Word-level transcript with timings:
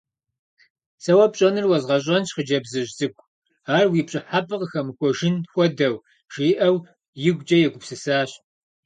Сэ 1.03 1.11
уэ 1.17 1.27
пщӏэнур 1.31 1.65
уэзгъэщӏэнщ, 1.69 2.29
хъыджэбзыжь 2.35 2.91
цӏыкӏу, 2.97 3.27
ар 3.75 3.85
уи 3.91 4.01
пщӏыхьэпӏэ 4.07 4.55
къыхэмыхуэжын 4.59 5.35
хуэдэу,— 5.51 6.03
жиӏэу 6.33 6.75
игукӏэ 7.27 7.57
егупсысащ. 7.67 8.29